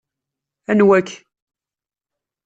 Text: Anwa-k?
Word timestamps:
Anwa-k? 0.71 1.09